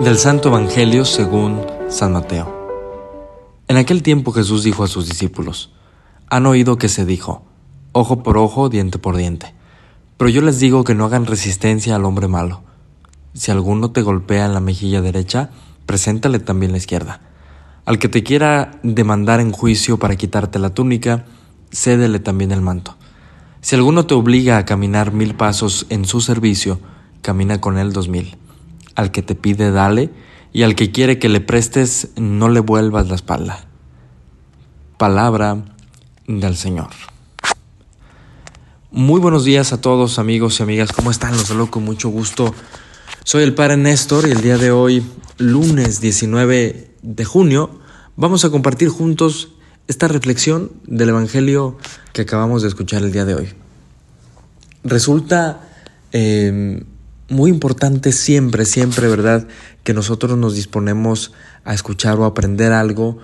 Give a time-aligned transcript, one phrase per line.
[0.00, 2.68] Del Santo Evangelio según San Mateo.
[3.66, 5.72] En aquel tiempo Jesús dijo a sus discípulos,
[6.28, 7.42] han oído que se dijo,
[7.90, 9.52] ojo por ojo, diente por diente.
[10.16, 12.62] Pero yo les digo que no hagan resistencia al hombre malo.
[13.34, 15.50] Si alguno te golpea en la mejilla derecha,
[15.86, 17.20] preséntale también la izquierda.
[17.84, 21.24] Al que te quiera demandar en juicio para quitarte la túnica,
[21.72, 22.96] cédele también el manto.
[23.62, 26.80] Si alguno te obliga a caminar mil pasos en su servicio,
[27.20, 28.36] camina con él dos mil.
[28.94, 30.10] Al que te pide, dale,
[30.52, 33.66] y al que quiere que le prestes, no le vuelvas la espalda.
[34.96, 35.62] Palabra
[36.26, 36.88] del Señor.
[38.90, 41.32] Muy buenos días a todos amigos y amigas, ¿cómo están?
[41.32, 42.54] Los saludo con mucho gusto.
[43.24, 45.04] Soy el Padre Néstor y el día de hoy,
[45.36, 47.78] lunes 19 de junio,
[48.16, 49.50] vamos a compartir juntos
[49.90, 51.76] esta reflexión del Evangelio
[52.12, 53.48] que acabamos de escuchar el día de hoy.
[54.84, 55.68] Resulta
[56.12, 56.84] eh,
[57.28, 59.48] muy importante siempre, siempre, ¿verdad?
[59.82, 61.32] Que nosotros nos disponemos
[61.64, 63.18] a escuchar o aprender algo,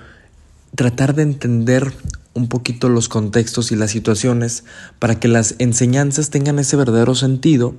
[0.75, 1.93] tratar de entender
[2.35, 4.65] un poquito los contextos y las situaciones
[4.99, 7.77] para que las enseñanzas tengan ese verdadero sentido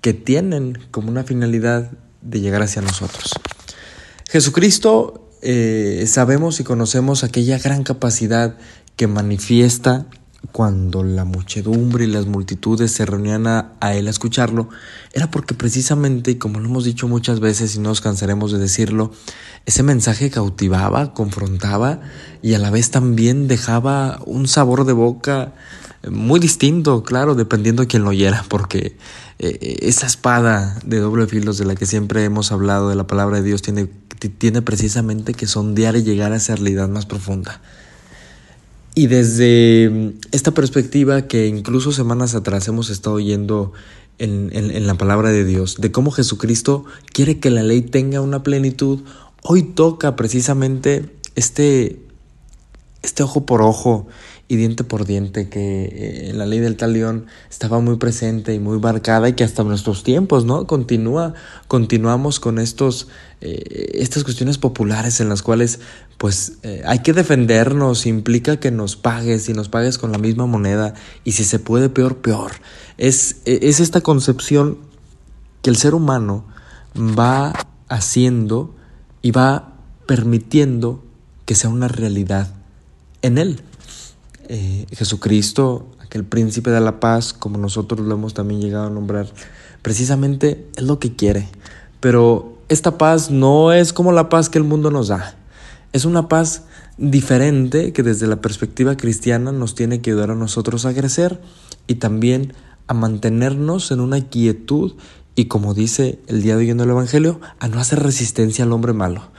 [0.00, 3.30] que tienen como una finalidad de llegar hacia nosotros.
[4.28, 8.56] Jesucristo eh, sabemos y conocemos aquella gran capacidad
[8.96, 10.06] que manifiesta
[10.52, 14.68] cuando la muchedumbre y las multitudes se reunían a, él a escucharlo,
[15.12, 18.58] era porque precisamente, y como lo hemos dicho muchas veces y no nos cansaremos de
[18.58, 19.12] decirlo,
[19.66, 22.00] ese mensaje cautivaba, confrontaba
[22.40, 25.52] y a la vez también dejaba un sabor de boca
[26.10, 28.96] muy distinto, claro, dependiendo de quien lo oyera, porque
[29.38, 33.38] eh, esa espada de doble filo de la que siempre hemos hablado de la palabra
[33.38, 33.88] de Dios tiene,
[34.38, 37.60] tiene precisamente que sondear y llegar a esa realidad más profunda.
[38.94, 43.72] Y desde mm, esta perspectiva que incluso semanas atrás hemos estado oyendo
[44.18, 48.42] en, en, la palabra de Dios, de cómo Jesucristo quiere que la ley tenga una
[48.42, 49.02] plenitud,
[49.42, 52.00] hoy toca precisamente este,
[53.02, 54.08] este ojo por ojo
[54.50, 58.78] y diente por diente que eh, la ley del talión estaba muy presente y muy
[58.78, 60.66] marcada y que hasta nuestros tiempos, ¿no?
[60.66, 61.34] Continúa,
[61.68, 63.08] continuamos con estos,
[63.42, 65.80] eh, estas cuestiones populares en las cuales
[66.16, 70.46] pues eh, hay que defendernos, implica que nos pagues y nos pagues con la misma
[70.46, 70.94] moneda
[71.24, 72.52] y si se puede peor, peor.
[72.96, 74.78] Es, es esta concepción
[75.60, 76.46] que el ser humano
[76.96, 77.52] va
[77.88, 78.74] haciendo
[79.20, 79.74] y va
[80.06, 81.04] permitiendo
[81.44, 82.54] que sea una realidad
[83.20, 83.62] en él.
[84.50, 89.26] Eh, Jesucristo, aquel príncipe de la paz, como nosotros lo hemos también llegado a nombrar,
[89.82, 91.48] precisamente es lo que quiere.
[92.00, 95.36] Pero esta paz no es como la paz que el mundo nos da.
[95.92, 96.62] Es una paz
[96.96, 101.40] diferente que desde la perspectiva cristiana nos tiene que ayudar a nosotros a crecer
[101.86, 102.54] y también
[102.86, 104.94] a mantenernos en una quietud
[105.34, 108.72] y como dice el día de hoy en el Evangelio, a no hacer resistencia al
[108.72, 109.30] hombre malo.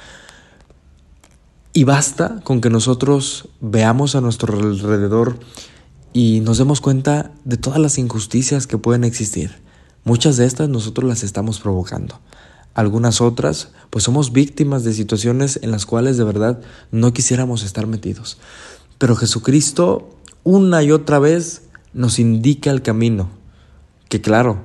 [1.72, 5.40] Y basta con que nosotros veamos a nuestro alrededor
[6.14, 9.62] y nos demos cuenta de todas las injusticias que pueden existir.
[10.04, 12.20] Muchas de estas nosotros las estamos provocando.
[12.74, 16.60] Algunas otras, pues somos víctimas de situaciones en las cuales de verdad
[16.92, 18.40] no quisiéramos estar metidos.
[18.98, 20.10] Pero Jesucristo
[20.44, 21.64] una y otra vez
[21.94, 23.30] nos indica el camino,
[24.08, 24.64] que claro,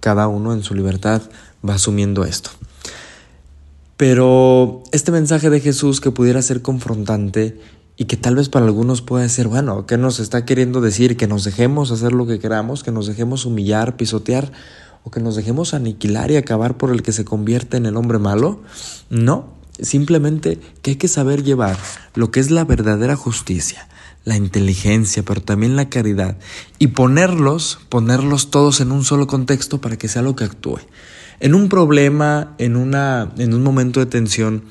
[0.00, 1.22] cada uno en su libertad
[1.68, 2.50] va asumiendo esto.
[3.96, 7.58] Pero este mensaje de Jesús que pudiera ser confrontante
[7.96, 11.16] y que tal vez para algunos pueda ser, bueno, ¿qué nos está queriendo decir?
[11.16, 14.52] Que nos dejemos hacer lo que queramos, que nos dejemos humillar, pisotear
[15.02, 18.18] o que nos dejemos aniquilar y acabar por el que se convierte en el hombre
[18.18, 18.60] malo.
[19.08, 21.78] No, simplemente que hay que saber llevar
[22.14, 23.88] lo que es la verdadera justicia,
[24.24, 26.36] la inteligencia, pero también la caridad
[26.78, 30.80] y ponerlos, ponerlos todos en un solo contexto para que sea lo que actúe.
[31.40, 34.64] En un problema, en, una, en un momento de tensión,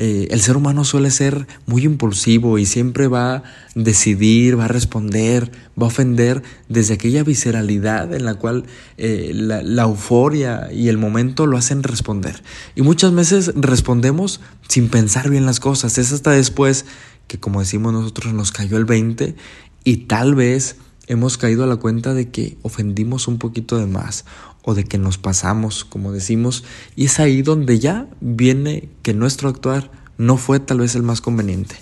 [0.00, 3.42] eh, el ser humano suele ser muy impulsivo y siempre va a
[3.74, 8.64] decidir, va a responder, va a ofender desde aquella visceralidad en la cual
[8.96, 12.40] eh, la, la, euforia y el momento lo hacen responder.
[12.76, 15.98] Y muchas veces respondemos sin pensar bien las cosas.
[15.98, 16.84] Es hasta después
[17.26, 19.34] que, como decimos nosotros, nos cayó el 20
[19.82, 20.76] y tal vez
[21.08, 24.24] hemos caído a la cuenta de que ofendimos un poquito de más
[24.62, 26.64] o de que nos pasamos, como decimos,
[26.94, 31.20] y es ahí donde ya viene que nuestro actuar no fue tal vez el más
[31.20, 31.76] conveniente.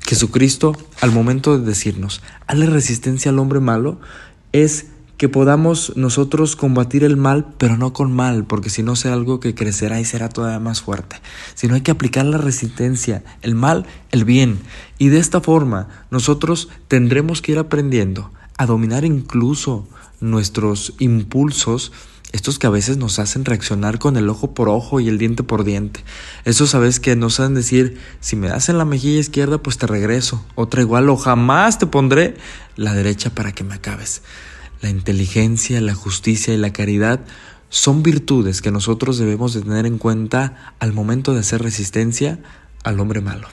[0.00, 3.98] Jesucristo, al momento de decirnos, hazle resistencia al hombre malo,
[4.52, 4.86] es
[5.16, 9.40] que podamos nosotros combatir el mal, pero no con mal, porque si no será algo
[9.40, 11.16] que crecerá y será todavía más fuerte.
[11.54, 14.60] Sino hay que aplicar la resistencia, el mal, el bien.
[14.96, 19.88] Y de esta forma nosotros tendremos que ir aprendiendo a dominar incluso
[20.20, 21.92] nuestros impulsos,
[22.32, 25.42] estos que a veces nos hacen reaccionar con el ojo por ojo y el diente
[25.42, 26.04] por diente.
[26.44, 29.86] Esos sabes que nos hacen decir, si me das en la mejilla izquierda, pues te
[29.86, 30.44] regreso.
[30.54, 32.36] Otra igual o jamás te pondré
[32.76, 34.22] la derecha para que me acabes.
[34.82, 37.20] La inteligencia, la justicia y la caridad
[37.70, 42.40] son virtudes que nosotros debemos de tener en cuenta al momento de hacer resistencia
[42.84, 43.48] al hombre malo.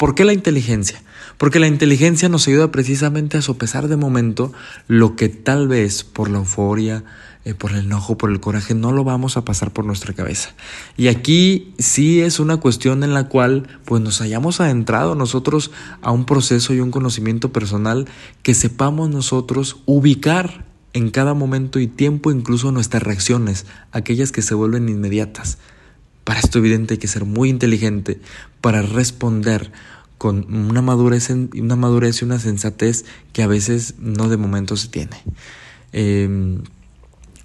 [0.00, 1.02] ¿Por qué la inteligencia?
[1.36, 4.50] Porque la inteligencia nos ayuda precisamente a sopesar de momento
[4.88, 7.04] lo que tal vez por la euforia,
[7.44, 10.54] eh, por el enojo, por el coraje, no lo vamos a pasar por nuestra cabeza.
[10.96, 15.70] Y aquí sí es una cuestión en la cual pues nos hayamos adentrado nosotros
[16.00, 18.08] a un proceso y un conocimiento personal
[18.42, 20.64] que sepamos nosotros ubicar
[20.94, 25.58] en cada momento y tiempo incluso nuestras reacciones, aquellas que se vuelven inmediatas.
[26.30, 28.20] Para esto evidente hay que ser muy inteligente
[28.60, 29.72] para responder
[30.16, 34.86] con una madurez, una madurez y una sensatez que a veces no de momento se
[34.86, 35.24] tiene.
[35.92, 36.62] Em,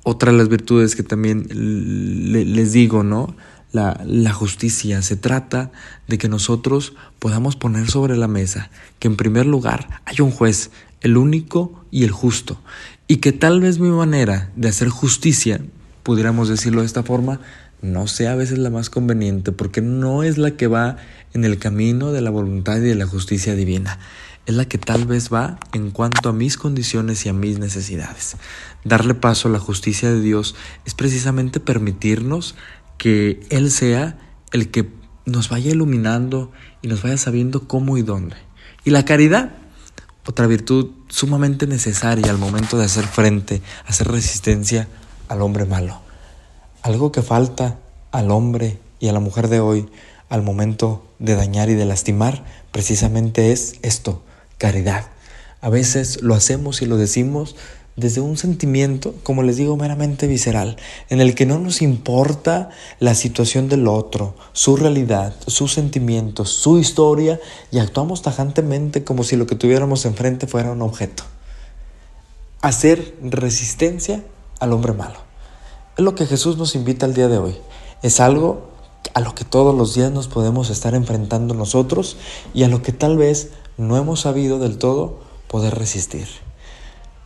[0.03, 3.35] otra de las virtudes que también les digo, ¿no?
[3.71, 5.01] La, la, justicia.
[5.01, 5.71] Se trata
[6.07, 10.69] de que nosotros podamos poner sobre la mesa que en primer lugar hay un juez,
[11.01, 12.61] el único y el justo,
[13.07, 15.59] y que tal vez mi manera de hacer justicia,
[16.03, 17.39] pudiéramos decirlo de esta forma,
[17.85, 20.97] no sea a veces la más conveniente, porque no es la que va
[21.33, 23.99] en el camino de la voluntad y de la justicia divina.
[24.45, 28.37] Es la que tal vez va en cuanto a mis condiciones y a mis necesidades.
[28.83, 30.55] Darle paso a la justicia de Dios
[30.85, 32.55] es precisamente permitirnos
[32.97, 34.17] que Él sea
[34.51, 34.89] el que
[35.25, 36.51] nos vaya iluminando
[36.81, 38.35] y nos vaya sabiendo cómo y dónde.
[38.83, 39.53] Y la caridad,
[40.27, 44.87] otra virtud sumamente necesaria al momento de hacer frente, hacer resistencia
[45.27, 46.04] al hombre malo.
[46.85, 47.79] Algo que falta
[48.11, 49.89] al hombre y a la mujer de hoy
[50.29, 54.21] al momento de dañar y de lastimar precisamente es esto,
[54.59, 55.07] caridad.
[55.61, 57.55] A veces lo hacemos y lo decimos
[57.95, 60.77] desde un sentimiento, como les digo, meramente visceral,
[61.09, 66.77] en el que no nos importa la situación del otro, su realidad, sus sentimientos, su
[66.77, 67.39] historia,
[67.71, 71.23] y actuamos tajantemente como si lo que tuviéramos enfrente fuera un objeto.
[72.61, 74.23] Hacer resistencia
[74.59, 75.25] al hombre malo.
[75.97, 77.55] Es lo que Jesús nos invita el día de hoy.
[78.01, 78.67] Es algo
[79.13, 82.17] a lo que todos los días nos podemos estar enfrentando nosotros
[82.53, 86.27] y a lo que tal vez no hemos sabido del todo poder resistir.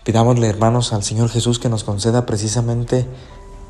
[0.04, 3.08] Pidámosle, hermanos, al Señor Jesús que nos conceda precisamente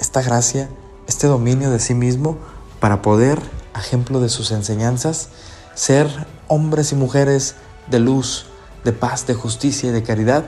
[0.01, 0.69] esta gracia,
[1.07, 2.37] este dominio de sí mismo,
[2.81, 3.39] para poder,
[3.73, 5.29] a ejemplo de sus enseñanzas,
[5.75, 6.09] ser
[6.49, 7.55] hombres y mujeres
[7.89, 8.47] de luz,
[8.83, 10.43] de paz, de justicia y de caridad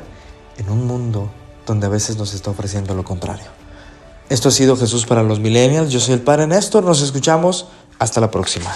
[0.57, 1.29] en un mundo
[1.65, 3.60] donde a veces nos está ofreciendo lo contrario.
[4.31, 5.91] Esto ha sido Jesús para los millennials.
[5.91, 6.85] Yo soy el Padre Néstor.
[6.85, 7.65] Nos escuchamos.
[7.99, 8.71] Hasta la próxima.